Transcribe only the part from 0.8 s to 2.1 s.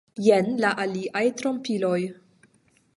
aliaj trompiloj.